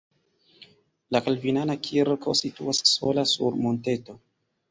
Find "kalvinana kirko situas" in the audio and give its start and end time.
1.25-2.81